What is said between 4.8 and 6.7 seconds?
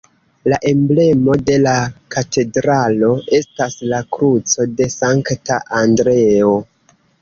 de Sankta Andreo.